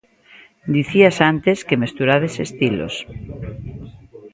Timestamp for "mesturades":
1.83-2.33